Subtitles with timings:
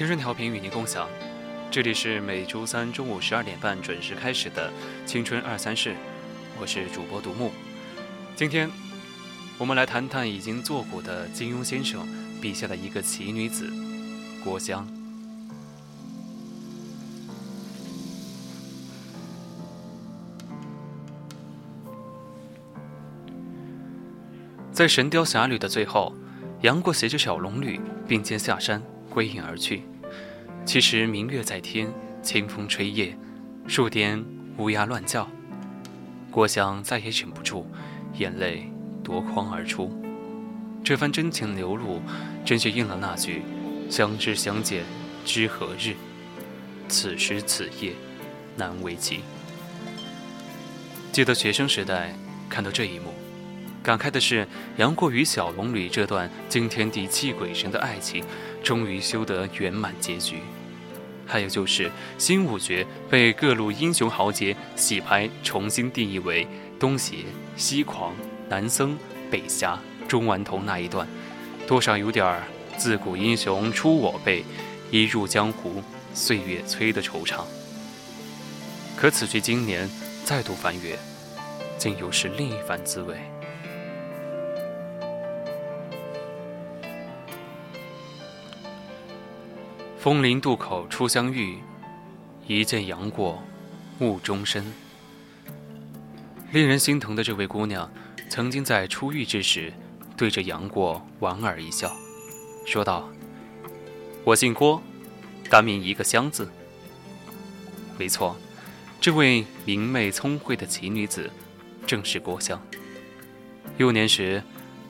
[0.00, 1.06] 青春调频与您共享，
[1.70, 4.72] 这里是每周三中午十二点半准时开始的
[5.06, 5.90] 《青春二三事》，
[6.58, 7.52] 我是主播独木。
[8.34, 8.70] 今天
[9.58, 12.08] 我们来谈谈已经作古的金庸先生
[12.40, 13.70] 笔下的一个奇女子——
[14.42, 14.88] 郭襄。
[24.72, 26.14] 在《神雕侠侣》的最后，
[26.62, 29.82] 杨过携着小龙女并肩下山，归隐而去。
[30.64, 33.16] 其实明月在天，清风吹叶，
[33.66, 34.24] 树巅
[34.58, 35.28] 乌鸦乱叫。
[36.30, 37.66] 郭襄再也忍不住，
[38.18, 38.70] 眼泪
[39.02, 39.90] 夺眶而出。
[40.84, 42.00] 这番真情流露，
[42.44, 43.42] 真是应了那句
[43.90, 44.84] “相知相见
[45.24, 45.94] 知何日，
[46.88, 47.92] 此时此夜
[48.56, 49.22] 难为情”。
[51.10, 52.14] 记得学生时代
[52.48, 53.12] 看到这一幕，
[53.82, 58.24] 感慨的是杨过与小龙女这段惊天地泣鬼神的爱情，
[58.62, 60.36] 终于修得圆满结局。
[61.26, 66.46] 还有就是新五绝被各路英雄豪杰洗牌，重新定义为
[66.78, 67.18] 东邪、
[67.56, 68.12] 西狂、
[68.48, 68.98] 南僧、
[69.30, 71.06] 北侠、中顽童那一段，
[71.66, 72.42] 多少有点儿
[72.76, 74.44] 自古英雄出我辈，
[74.90, 75.82] 一入江湖
[76.12, 77.44] 岁月催的惆怅。
[78.96, 79.88] 可此去经年，
[80.24, 80.98] 再度翻阅，
[81.78, 83.29] 竟又是另一番滋味。
[90.02, 91.58] 枫林渡口初相遇，
[92.46, 93.42] 一见杨过，
[93.98, 94.64] 误终身。
[96.52, 97.86] 令人心疼的这位姑娘，
[98.30, 99.70] 曾经在初遇之时，
[100.16, 101.92] 对着杨过莞尔一笑，
[102.64, 103.10] 说道
[104.24, 104.80] ：“我姓郭，
[105.50, 106.50] 单名一个香字。”
[107.98, 108.34] 没错，
[109.02, 111.30] 这位明媚聪慧的奇女子，
[111.86, 112.58] 正是郭襄。
[113.76, 114.42] 幼年时，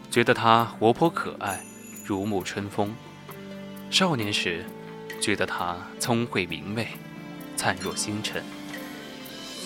[0.09, 1.61] 觉得她活泼可爱，
[2.07, 2.91] 如沐春风；
[3.91, 4.65] 少年时，
[5.21, 6.89] 觉得她聪慧明媚，
[7.57, 8.43] 灿若星辰。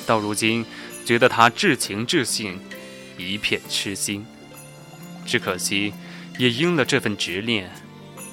[0.06, 0.66] 到如今，
[1.04, 2.60] 觉得她至情至性，
[3.16, 4.26] 一片痴心。
[5.24, 5.94] 只可惜，
[6.38, 7.70] 也因了这份执念，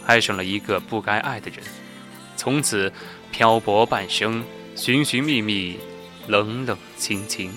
[0.06, 1.60] 爱上了一个不该爱的人，
[2.36, 2.92] 从此
[3.32, 4.44] 漂泊半生，
[4.76, 5.80] 寻寻觅觅，
[6.28, 7.54] 冷冷清清，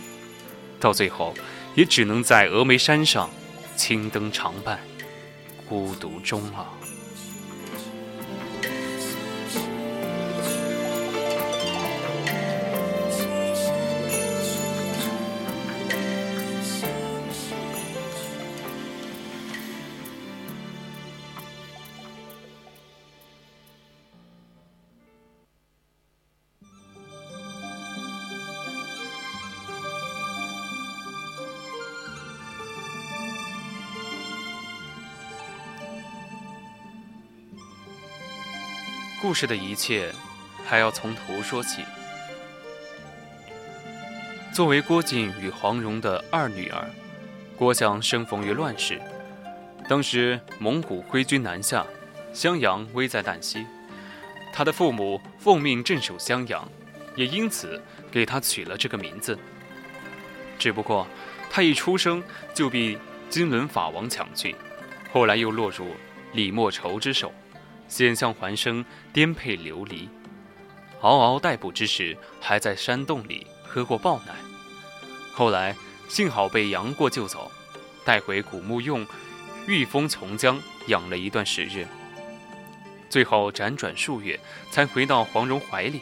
[0.79, 1.35] 到最后，
[1.75, 3.29] 也只能在峨眉山上，
[3.75, 4.79] 青灯长伴，
[5.67, 6.84] 孤独终老。
[39.25, 40.13] 故事的一切，
[40.67, 41.83] 还要从头说起。
[44.53, 46.85] 作为郭靖与黄蓉的二女儿，
[47.57, 49.01] 郭襄生逢于乱世。
[49.89, 51.87] 当时蒙古挥军南下，
[52.35, 53.65] 襄阳危在旦夕。
[54.53, 56.69] 她的父母奉命镇守襄阳，
[57.17, 57.83] 也因此
[58.13, 59.39] 给她取了这个名字。
[60.59, 61.07] 只不过，
[61.49, 62.23] 她一出生
[62.53, 62.99] 就被
[63.31, 64.55] 金轮法王抢去，
[65.11, 65.97] 后来又落入
[66.35, 67.33] 李莫愁之手。
[67.89, 70.09] 险象环生，颠沛流离，
[71.01, 74.35] 嗷嗷待哺之时，还在山洞里喝过豹奶。
[75.33, 75.77] 后来
[76.09, 77.51] 幸好被杨过救走，
[78.05, 79.07] 带回古墓用
[79.67, 80.59] 御风琼浆
[80.89, 81.87] 养了一段时日。
[83.09, 84.39] 最后辗转数月，
[84.71, 86.01] 才回到黄蓉怀里。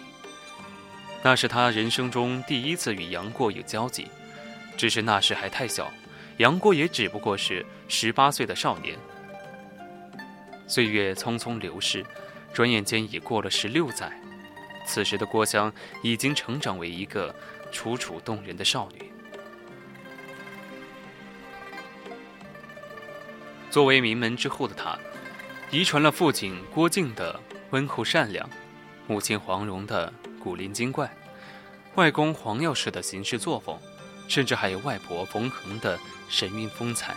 [1.22, 4.08] 那是他人生中第一次与杨过有交集，
[4.76, 5.92] 只是那时还太小，
[6.38, 8.98] 杨过也只不过是十八岁的少年。
[10.66, 12.04] 岁月匆匆流逝，
[12.52, 14.12] 转眼间已过了十六载。
[14.84, 15.72] 此时的郭襄
[16.02, 17.34] 已经成长为一个
[17.70, 19.12] 楚楚动人的少女。
[23.70, 24.98] 作为名门之后的她，
[25.70, 28.48] 遗传了父亲郭靖的温厚善良，
[29.06, 31.14] 母亲黄蓉的古灵精怪，
[31.94, 33.78] 外公黄药师的行事作风，
[34.28, 35.98] 甚至还有外婆冯衡的
[36.28, 37.14] 神韵风采。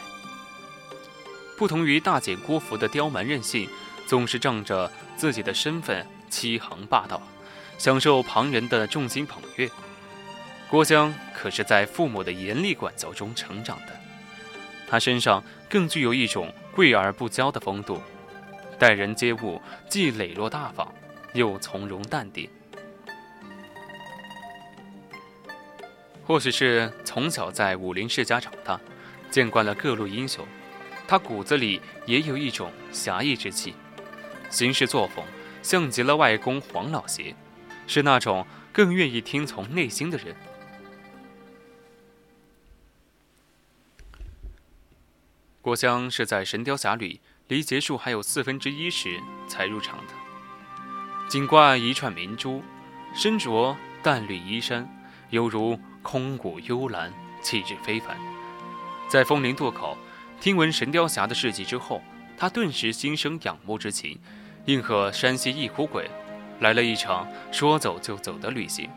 [1.57, 3.69] 不同于大姐郭芙的刁蛮任性，
[4.06, 7.22] 总是仗着自己的身份欺横霸道。
[7.78, 9.69] 享受旁人的众星捧月，
[10.69, 13.88] 郭襄可是在父母的严厉管教中成长的。
[14.88, 18.02] 她身上更具有一种贵而不骄的风度，
[18.80, 20.94] 待人接物既磊落大方，
[21.34, 22.50] 又从容淡定。
[26.25, 28.80] 或许是从小在武林世家长大，
[29.30, 30.48] 见惯了各路英雄，
[31.07, 33.74] 他骨子里也有一种侠义之气，
[34.50, 35.24] 行事作风
[35.62, 37.36] 像极了外公黄老邪。
[37.88, 40.36] 是那种更愿意听从内心的人。
[45.62, 47.10] 郭襄是在《神雕侠侣》
[47.48, 50.13] 离结束还有四分之一时才入场的，
[51.30, 52.63] 颈挂一串明珠，
[53.16, 54.88] 身着淡绿衣衫，
[55.30, 58.18] 犹如空谷幽兰，气质非凡。
[59.07, 59.96] 在枫林渡口
[60.45, 62.03] 听闻神雕侠的事迹之后，
[62.38, 64.19] 他顿时心生仰慕之情，
[64.65, 66.07] 应和山西一虎鬼。
[66.59, 68.88] 来了一场说走就走的旅行，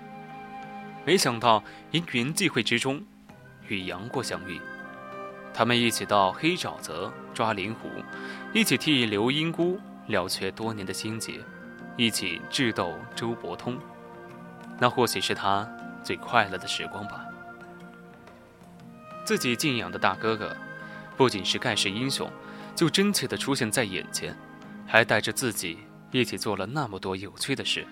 [1.07, 3.03] 没想到因缘际会之中，
[3.67, 4.61] 与杨过相遇。
[5.55, 7.89] 他们一起到黑沼泽抓灵狐，
[8.53, 11.41] 一起替刘英姑了却多年的心结，
[11.97, 13.79] 一起智斗周伯通。
[14.79, 15.67] 那或许是他
[16.05, 17.25] 最快乐的时光吧。
[19.25, 20.55] 自己敬仰的大哥哥，
[21.19, 22.31] 不仅是盖世英雄，
[22.75, 24.35] 就真切地出现在眼前，
[24.87, 25.79] 还带着自己。
[26.11, 27.87] 一起做了那么多有趣的事，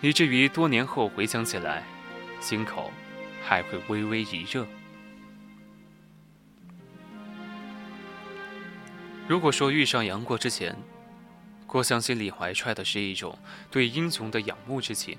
[0.00, 1.84] 以至于多年后回想起来，
[2.40, 2.90] 心口
[3.44, 4.66] 还会微微一热。
[9.28, 10.76] 如果说遇上杨过之前，
[11.64, 13.38] 郭襄心里怀揣的是一种
[13.70, 15.16] 对英雄的仰慕之情，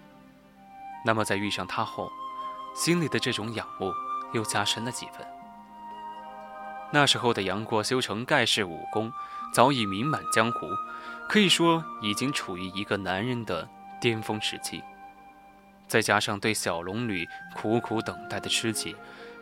[1.06, 2.12] 那么在遇上他后，
[2.76, 3.94] 心里的这种仰慕
[4.34, 5.39] 又加深了几分。
[6.92, 9.12] 那时候的杨过修成盖世武功，
[9.54, 10.68] 早已名满江湖。
[11.28, 13.70] 可以说已经处于一个男人的
[14.02, 14.84] 巅峰时期，
[15.88, 18.96] 再加上对小龙女苦苦等待的痴情，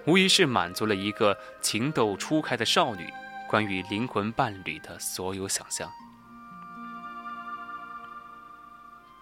[0.05, 3.09] 无疑是满足了一个情窦初开的少女
[3.47, 5.89] 关于灵魂伴侣的所有想象。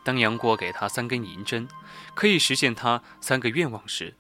[0.04, 1.68] 当杨过给他三根银针，
[2.16, 4.16] 可以实现他三个愿望时，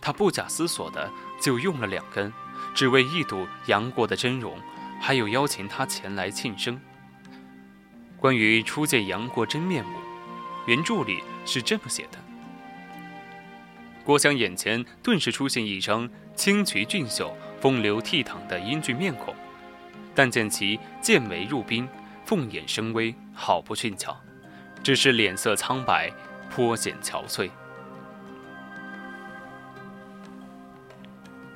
[0.00, 1.10] 他不假思索的
[1.40, 2.32] 就用了两根，
[2.74, 4.56] 只为一睹杨过的真容，
[5.00, 6.80] 还有邀请他前来庆生。
[8.18, 9.90] 关于初见杨过真面目，
[10.66, 12.18] 原著里是这么写的：
[14.04, 19.34] 郭襄眼前顿时出现一张清癯俊秀、风流倜傥的英俊面孔，
[20.14, 21.88] 但见其剑眉入冰，
[22.24, 24.16] 凤眼生威，好不俊俏，
[24.82, 26.12] 只是脸色苍白，
[26.48, 27.50] 颇显憔悴。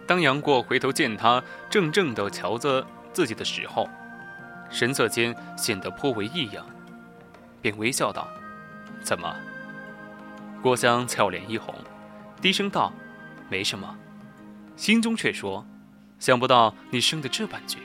[0.07, 3.89] 当杨过回头见他怔怔地瞧着自己的时候，
[4.71, 6.65] 神色间显得颇为异样，
[7.61, 8.29] 便微笑道
[9.03, 9.35] ：“怎么？”
[10.63, 11.75] 郭襄俏脸一红，
[12.41, 12.93] 低声道
[13.51, 13.97] ：“没什么。”
[14.77, 15.67] 心中却说
[16.19, 17.79] ：“想不到你生的这般绝。”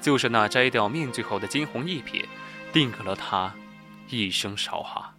[0.00, 2.24] 就是那摘掉面具后的惊鸿一瞥，
[2.72, 3.52] 定格了他
[4.08, 5.14] 一生韶华。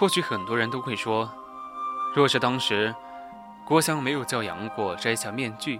[0.00, 1.30] 或许很多人都会说，
[2.14, 2.94] 若是当时
[3.66, 5.78] 郭襄没有叫杨过摘下面具，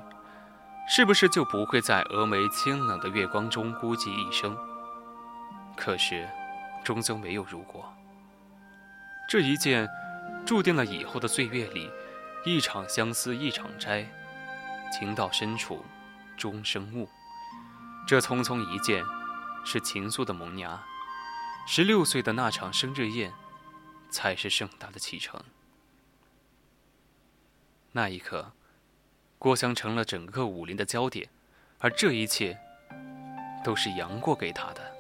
[0.87, 4.55] 是不是就不会在峨眉清冷的月光中孤寂一生？
[5.75, 6.29] 可是，
[6.85, 7.91] 终究没有如果。
[9.27, 9.89] 这一件，
[10.45, 11.91] 注定了以后的岁月里，
[12.45, 14.07] 一场相思一场摘，
[14.93, 15.83] 情到深处
[16.37, 17.09] 终生误。
[18.07, 19.03] 这匆匆一见，
[19.65, 20.79] 是情愫的萌芽。
[21.67, 23.33] 十六岁的那场生日宴。
[24.11, 25.43] 才是盛大的启程。
[27.93, 28.53] 那一刻，
[29.39, 31.29] 郭襄成了整个武林的焦点，
[31.79, 32.59] 而这一切，
[33.65, 35.00] 都是杨过给他的。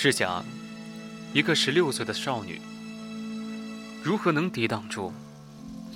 [0.00, 0.44] 试想，
[1.34, 2.60] 一个十六岁的少女，
[4.00, 5.12] 如何能抵挡住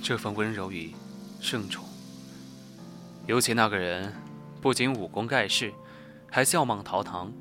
[0.01, 0.93] 这份温柔与
[1.39, 1.85] 盛宠？
[3.27, 4.13] 尤其那个人
[4.59, 5.73] 不仅武功盖世，
[6.29, 7.31] 还笑貌堂堂，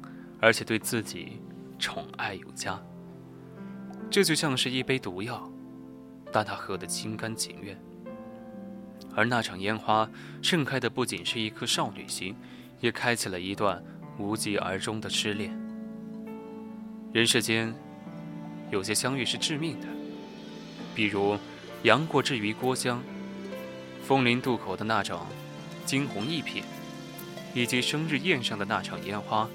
[0.40, 1.40] 而且对自己
[1.80, 2.80] 宠爱有加。
[4.08, 5.50] 这就像是一杯毒药，
[6.30, 7.76] 但他喝得心甘情愿。
[9.16, 10.08] 而那场烟花
[10.40, 12.36] 盛开的不仅是一颗少女心，
[12.78, 13.82] 也开启了一段
[14.16, 15.60] 无疾而终的痴恋。
[17.12, 17.74] 人世间，
[18.70, 19.86] 有些相遇是致命的，
[20.94, 21.38] 比如
[21.82, 23.02] 杨过之于郭襄，
[24.02, 25.26] 枫林渡口的那场
[25.84, 26.62] 惊鸿一瞥，
[27.52, 29.46] 以及生日宴上的那场烟花，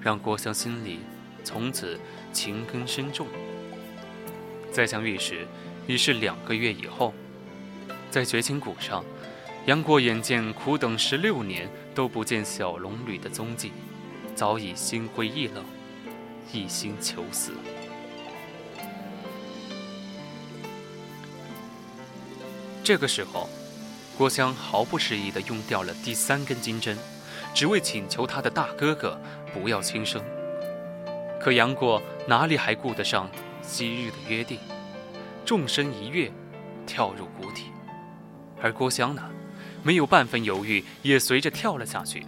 [0.00, 1.00] 让郭襄心里
[1.42, 1.98] 从此
[2.32, 3.26] 情根深重。
[4.70, 5.48] 再相遇时，
[5.88, 7.12] 已是两个月以后，
[8.08, 9.04] 在绝情谷上，
[9.66, 13.72] 杨过眼见苦等十六年都不见小龙女的踪迹，
[14.36, 15.64] 早已心灰意冷。
[16.52, 17.52] 一心求死。
[22.82, 23.48] 这个时候，
[24.18, 26.98] 郭襄毫不迟疑地用掉了第三根金针，
[27.54, 29.18] 只为请求他的大哥哥
[29.52, 30.22] 不要轻生。
[31.40, 33.30] 可杨过哪里还顾得上
[33.62, 34.58] 昔日的约定，
[35.46, 36.30] 纵身一跃，
[36.86, 37.64] 跳入谷底。
[38.62, 39.22] 而郭襄呢，
[39.82, 42.26] 没有半分犹豫，也随着跳了下去。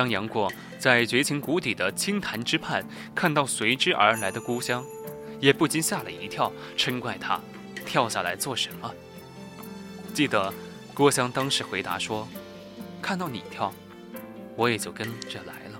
[0.00, 0.50] 当杨过。
[0.78, 2.82] 在绝情谷底的青潭之畔，
[3.14, 4.82] 看到随之而来的郭襄，
[5.38, 7.38] 也不禁吓了一跳，嗔怪他
[7.84, 8.90] 跳下来做什么。
[10.14, 10.50] 记得
[10.94, 12.26] 郭襄当时回答说
[13.02, 13.70] ：“看到你跳，
[14.56, 15.78] 我也就跟着来了。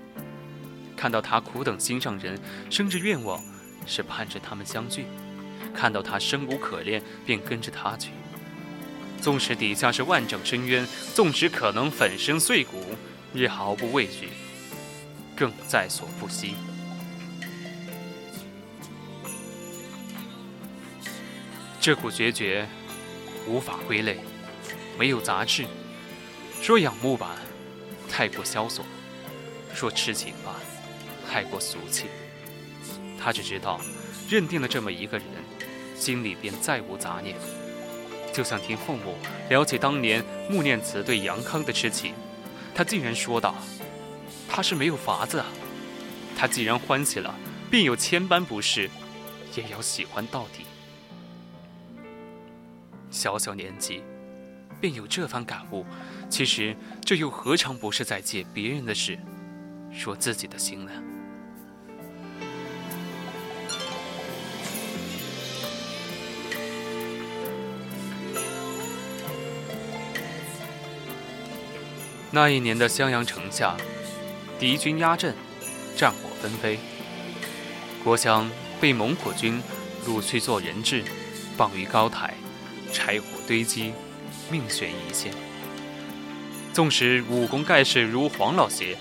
[0.95, 3.43] 看到他苦等心上人，生着愿望，
[3.87, 5.05] 是盼着他们相聚；
[5.75, 8.11] 看到他生无可恋，便跟着他去。
[9.19, 12.85] 纵使底下是万丈深渊，纵使可能粉身碎骨，
[13.35, 14.29] 也毫不畏惧。”
[15.37, 16.55] 更在所不惜。
[21.81, 22.69] 这股决绝
[23.47, 24.19] 无法归类，
[24.99, 25.65] 没有杂质。
[26.61, 27.37] 说仰慕吧，
[28.07, 28.85] 太过萧索；
[29.75, 30.57] 说痴情吧，
[31.27, 32.09] 太过俗气。
[33.19, 33.81] 他只知道，
[34.29, 35.27] 认定了这么一个人，
[35.97, 37.35] 心里便再无杂念。
[38.31, 39.17] 就像听父母
[39.49, 42.13] 聊起当年穆念慈对杨康的痴情，
[42.75, 43.55] 他竟然说道。
[44.53, 45.47] 他是没有法子啊！
[46.37, 47.33] 他既然欢喜了，
[47.71, 48.91] 便有千般不是，
[49.55, 50.65] 也要喜欢到底。
[53.13, 54.03] 小小年纪，
[54.81, 55.87] 便有这番感悟，
[56.29, 59.17] 其实这又何尝不是在借别人的事，
[59.93, 60.91] 说自己的心呢？
[72.31, 73.77] 那一年的襄阳城下。
[74.59, 75.35] 敌军压阵，
[75.97, 76.79] 战火纷飞。
[78.05, 79.63] 郭襄被蒙古军
[80.07, 81.03] 掳去做人质，
[81.57, 82.35] 绑于高台，
[82.93, 83.95] 柴火堆积，
[84.51, 85.33] 命悬一线。
[86.75, 88.99] 纵使武功盖世如黄老邪，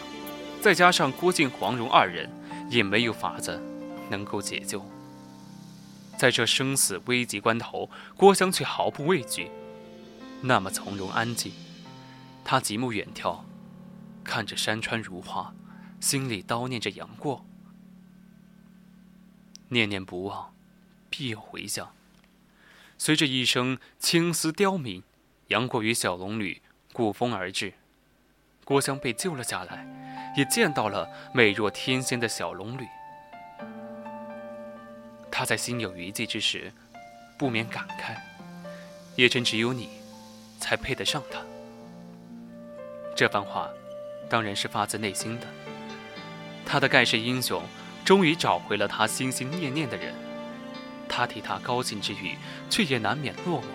[0.62, 2.32] 再加上郭靖、黄蓉二人，
[2.70, 3.62] 也没有法子
[4.10, 4.82] 能够解救。
[6.18, 9.52] 在这生死危急关头，郭襄却毫不畏惧，
[10.42, 11.52] 那么从容安静。
[12.50, 13.42] 他极目远眺。
[14.24, 15.54] 看着山川如画，
[16.00, 17.46] 心里叨念着杨过，
[19.68, 20.52] 念念不忘，
[21.12, 21.94] 必有回响。
[22.98, 25.04] 随着一声青丝刁民，
[25.50, 26.60] 杨过与小龙女
[26.92, 27.76] 鼓风而至，
[28.66, 32.88] 郭襄被救了下来，也见到了美若天仙的小龙女。
[35.32, 36.74] 他在心有余悸之时，
[37.38, 38.18] 不免感慨：
[39.16, 39.90] 也真只有你，
[40.60, 41.40] 才配得上他。
[43.20, 43.70] 这番话。
[44.30, 45.48] 当然是发自内心的。
[46.66, 47.62] 他的盖世英雄
[48.06, 50.14] 终于找回了他心心念念的人，
[51.10, 52.38] 他替他高兴之余，
[52.70, 53.66] 却也难免落寞。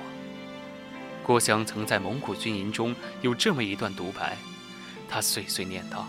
[1.22, 4.38] 郭襄曾在蒙古军营中有这么一段独白，
[5.10, 6.06] 他碎碎念道：“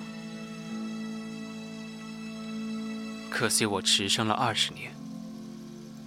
[3.30, 4.94] 可惜我迟生了二十年。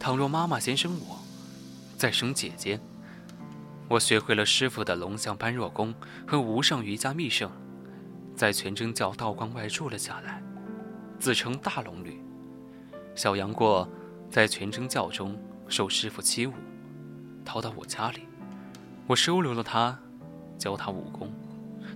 [0.00, 1.18] 倘若妈妈先生我，
[1.98, 2.80] 再生姐姐，
[3.88, 5.94] 我学会了师傅的龙象般若功
[6.26, 7.50] 和无上瑜伽秘圣。”
[8.36, 10.40] 在全真教道观外住了下来，
[11.18, 12.22] 自称大龙女。
[13.16, 13.88] 小杨过
[14.30, 16.52] 在全真教中受师傅欺侮，
[17.44, 18.28] 逃到我家里，
[19.08, 19.98] 我收留了他，
[20.56, 21.32] 教他武功，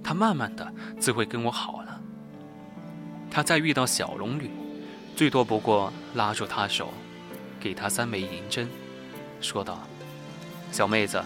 [0.02, 2.00] 他慢慢的自会跟我好了。
[3.30, 4.50] 他再遇到小龙女，
[5.14, 6.92] 最多不过拉住她手，
[7.60, 8.68] 给她三枚银针，
[9.40, 9.78] 说道
[10.72, 11.22] ：“小妹子，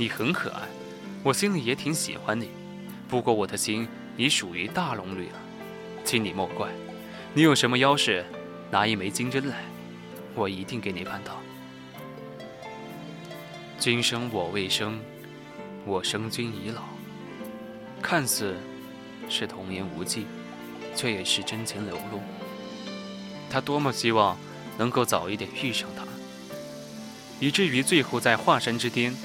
[0.00, 0.62] 你很可爱，
[1.22, 2.48] 我心里也挺喜欢你，
[3.06, 5.38] 不过我的心。”已属于大龙女了，
[6.04, 6.68] 请你莫怪。
[7.32, 8.22] 你有什么要事，
[8.70, 9.64] 拿一枚金针来，
[10.34, 11.40] 我一定给你办到。
[13.78, 15.00] 君生我未生，
[15.86, 16.82] 我生君已老。
[18.02, 18.56] 看似
[19.26, 20.26] 是童言无忌，
[20.94, 22.20] 却也是真情流露。
[23.48, 24.36] 他多么希望
[24.76, 26.04] 能够早一点遇上她，
[27.38, 29.16] 以至于最后在华山之巅，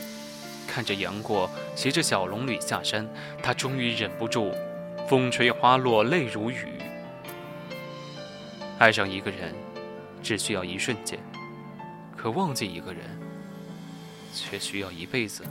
[0.76, 3.08] 看着杨过骑着小龙女下山，
[3.42, 4.52] 他终于忍不住，
[5.08, 6.68] 风吹花落泪如雨。
[8.78, 9.56] 爱上一个人，
[10.22, 11.18] 只需要一瞬间；
[12.18, 13.04] 可忘记一个人，
[14.34, 15.46] 却需要一辈子。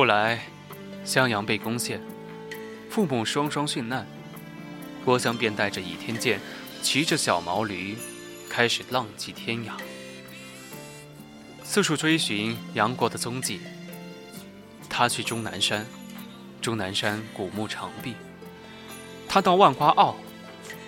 [0.00, 0.40] 后来，
[1.04, 2.00] 襄阳被攻陷，
[2.88, 4.06] 父母双双殉难，
[5.04, 6.40] 郭襄便带着倚天剑，
[6.80, 7.98] 骑着小毛驴，
[8.48, 9.72] 开始浪迹天涯，
[11.62, 13.60] 四处追寻杨过的踪迹。
[14.88, 15.84] 他去终南山，
[16.62, 18.12] 终南山古木长壁；
[19.28, 20.16] 他到万花坳，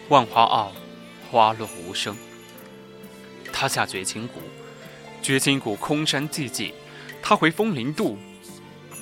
[0.08, 0.72] 万花坳
[1.30, 2.16] 花落无声。
[3.52, 4.40] 他下绝情谷，
[5.20, 6.72] 绝情谷空山寂寂；
[7.20, 8.16] 他回风陵渡。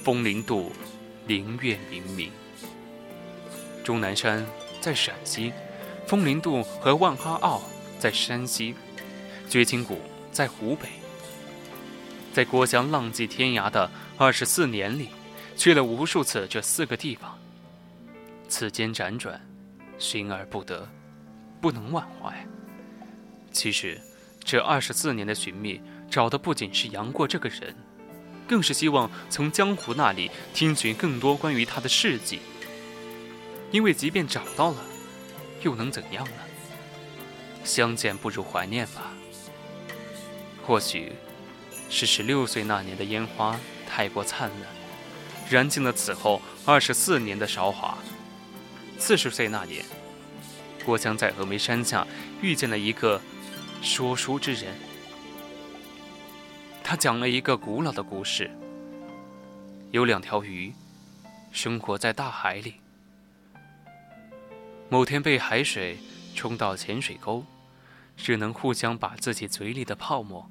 [0.03, 0.73] 风陵渡，
[1.27, 2.33] 灵月明明。
[3.85, 4.47] 终南山
[4.81, 5.53] 在陕西，
[6.07, 7.61] 风陵渡和万花坳
[7.99, 8.75] 在山西，
[9.47, 9.99] 绝情谷
[10.33, 10.89] 在湖北。
[12.33, 15.11] 在郭襄浪迹天涯的二十四年里，
[15.55, 17.39] 去了无数次这四个地方。
[18.49, 19.39] 此间辗转，
[19.99, 20.89] 寻而不得，
[21.61, 22.35] 不能忘怀。
[23.53, 24.01] 其实，
[24.43, 25.79] 这二十四年的寻觅，
[26.11, 27.77] 找的不仅是杨过这个人。
[28.51, 32.41] 更是希望从江湖那里听取更多关于他的事迹，
[33.71, 34.85] 因为即便找到了，
[35.63, 36.33] 又能怎样呢？
[37.63, 39.13] 相见不如怀念吧。
[40.67, 41.13] 或许，
[41.89, 43.57] 是十六岁那年的烟花
[43.89, 44.69] 太过灿烂，
[45.49, 47.97] 燃尽了此后二十四年的韶华。
[48.99, 49.85] 四十岁那年，
[50.85, 52.05] 郭襄在峨眉山下
[52.43, 53.23] 遇见了一个
[53.81, 54.90] 说书之人。
[56.91, 58.51] 他讲了一个古老的故事：
[59.93, 60.75] 有两条鱼，
[61.53, 62.81] 生活在大海里。
[64.89, 66.01] 某天被海水
[66.35, 67.45] 冲到浅水沟，
[68.17, 70.51] 只能互相把自己嘴里的泡沫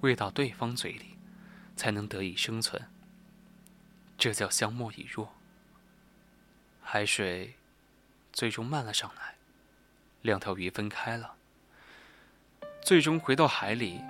[0.00, 1.16] 喂到对方嘴里，
[1.76, 2.90] 才能得以生存。
[4.18, 5.36] 这叫相莫以弱。
[6.82, 7.54] 海水
[8.32, 9.36] 最终漫了上来，
[10.22, 11.34] 两条鱼分开了，
[12.82, 14.00] 最终回到海里。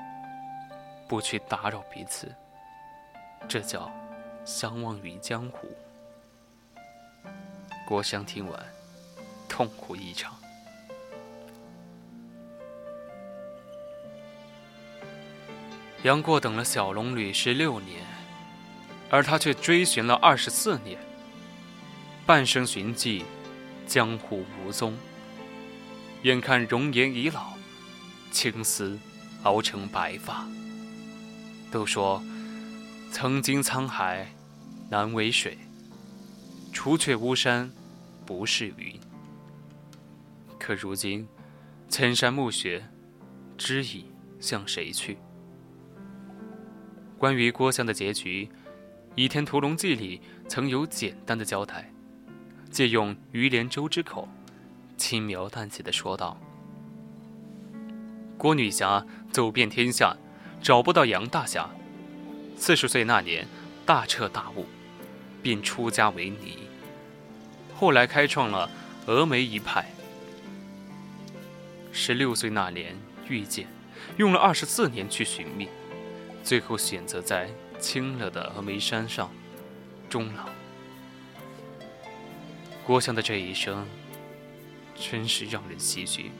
[1.11, 2.33] 不去打扰彼此，
[3.49, 3.91] 这叫
[4.45, 5.67] 相忘于江湖。
[7.85, 8.65] 郭襄听完，
[9.49, 10.33] 痛苦异常。
[16.05, 18.07] 杨过等了小龙女十六年，
[19.11, 20.97] 而他却追寻了二十四年。
[22.25, 23.25] 半生寻迹，
[23.85, 24.97] 江湖无踪。
[26.23, 27.55] 眼看容颜已老，
[28.31, 28.97] 青丝
[29.43, 30.47] 熬成白发。
[31.71, 32.21] 都说，
[33.13, 34.29] 曾经沧海
[34.89, 35.57] 难为水，
[36.73, 37.71] 除却巫山
[38.27, 38.99] 不是云。
[40.59, 41.29] 可如今，
[41.89, 42.85] 千山暮雪，
[43.57, 44.07] 知已
[44.41, 45.17] 向谁去？
[47.17, 48.47] 关于郭襄的结局，
[49.15, 51.93] 《倚天屠龙记》里曾有简单的交代，
[52.71, 54.29] 借用于连舟之口，
[54.97, 56.37] 轻描淡写的说道
[58.37, 60.17] ：“郭女侠走遍天下。”
[60.63, 61.71] 找不到杨大侠，
[62.57, 63.47] 四十岁那年
[63.87, 64.67] 大彻大悟，
[65.43, 66.59] 便出家为尼。
[67.75, 68.71] 后来开创了
[69.07, 69.91] 峨眉一派。
[71.93, 72.95] 十六岁那年
[73.29, 73.67] 遇见，
[74.19, 75.69] 用了二十四年去寻觅，
[76.45, 79.31] 最后选择在清了的峨眉山上
[80.09, 80.49] 终老。
[82.87, 83.87] 郭襄的这一生，
[84.95, 86.31] 真是让人唏嘘。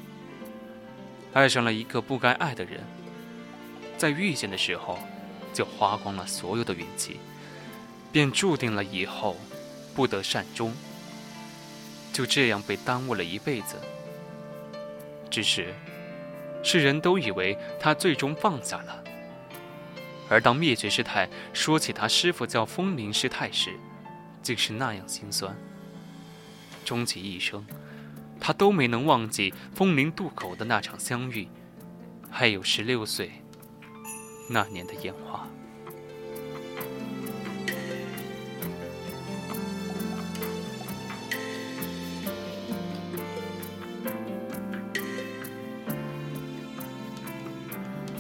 [1.33, 2.81] 爱上了一个不该爱的人。
[4.01, 4.99] 在遇见的时候，
[5.53, 7.21] 就花光了所有的运气，
[8.11, 9.37] 便注定了以后
[9.95, 10.73] 不得善终。
[12.11, 13.77] 就这样被耽误了一辈子。
[15.31, 15.75] 只是
[16.65, 19.05] 世人都以为他最终放下了，
[20.31, 23.79] 而当灭绝师太说起他师傅叫风铃师太时，
[24.43, 25.55] 竟是那样心酸。
[26.87, 27.67] 终其一生，
[28.41, 31.47] 他都没能忘记风铃渡口的那场相遇，
[32.31, 33.40] 还有十六岁。
[34.53, 35.47] 那年的烟花。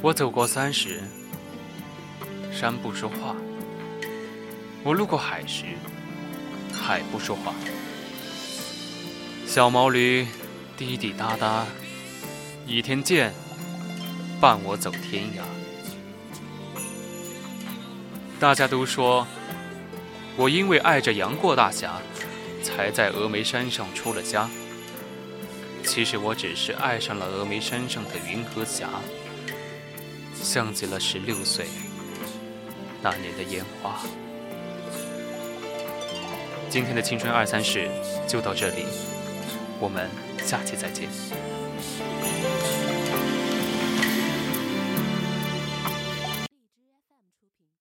[0.00, 1.02] 我走过三十
[2.52, 3.36] 山不说话
[4.84, 5.64] 我路过海时
[6.72, 7.52] 海不说话。
[9.48, 10.24] 小毛驴
[10.76, 11.66] 滴滴答答
[12.68, 13.34] 倚天剑
[14.40, 15.59] 伴我走天涯。
[18.40, 19.26] 大家都说，
[20.34, 22.00] 我因为爱着杨过大侠，
[22.62, 24.48] 才在峨眉山上出了家。
[25.84, 28.88] 其实我只是爱上了峨眉山上的云和霞，
[30.34, 31.66] 像极了十六岁
[33.02, 34.00] 那年的烟花。
[36.70, 37.90] 今天的青春二三事
[38.26, 38.86] 就到这里，
[39.78, 40.08] 我们
[40.42, 41.10] 下期再见。